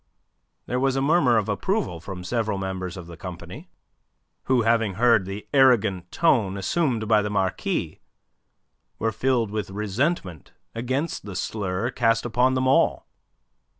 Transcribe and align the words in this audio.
There 0.65 0.79
was 0.79 0.95
a 0.95 0.99
murmur 0.99 1.37
of 1.37 1.47
approval 1.47 1.99
from 1.99 2.23
several 2.23 2.57
members 2.57 2.97
of 2.97 3.05
the 3.05 3.15
company, 3.15 3.69
who, 4.45 4.63
having 4.63 4.95
heard 4.95 5.25
the 5.27 5.47
arrogant 5.53 6.11
tone 6.11 6.57
assumed 6.57 7.07
by 7.07 7.21
the 7.21 7.29
Marquis, 7.29 7.99
were 8.97 9.11
filled 9.11 9.51
with 9.51 9.69
resentment 9.69 10.53
against 10.73 11.23
the 11.27 11.35
slur 11.35 11.91
cast 11.91 12.25
upon 12.25 12.55
them 12.55 12.67
all. 12.67 13.05